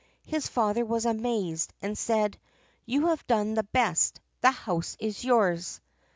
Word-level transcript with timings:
His 0.25 0.47
father 0.47 0.83
was 0.83 1.05
amazed, 1.05 1.73
and 1.79 1.95
said: 1.95 2.39
"You 2.87 3.05
have 3.09 3.27
done 3.27 3.53
the 3.53 3.61
best; 3.65 4.19
the 4.41 4.49
house 4.49 4.97
is 4.99 5.23
yours." 5.23 5.79